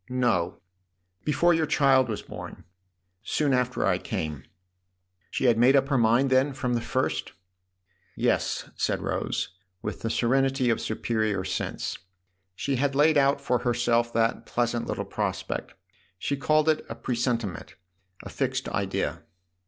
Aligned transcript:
"No; 0.09 0.59
before 1.23 1.53
your 1.53 1.67
child 1.67 2.09
was 2.09 2.23
born. 2.23 2.63
Soon 3.21 3.53
after 3.53 3.85
I 3.85 3.99
came."" 3.99 4.45
She 5.29 5.45
had 5.45 5.59
made 5.59 5.75
up 5.75 5.89
her 5.89 5.97
mind 5.99 6.31
then 6.31 6.53
from 6.53 6.73
the 6.73 6.81
first?" 6.81 7.33
THE 8.17 8.23
OTHER 8.23 8.31
HOUSE 8.33 8.53
35 8.61 8.67
"Yes," 8.69 8.83
said 8.83 9.01
Rose, 9.03 9.49
with 9.83 10.01
the 10.01 10.09
serenity 10.09 10.71
of 10.71 10.81
superior 10.81 11.43
sense; 11.45 11.99
"she 12.55 12.77
had 12.77 12.95
laid 12.95 13.15
out 13.15 13.39
for 13.41 13.59
herself 13.59 14.11
that 14.13 14.47
pleasant 14.47 14.87
little 14.87 15.05
prospect. 15.05 15.75
She 16.17 16.35
called 16.35 16.67
it 16.67 16.83
a 16.89 16.95
presentiment, 16.95 17.75
a 18.23 18.29
fixed 18.29 18.67
idea." 18.69 19.21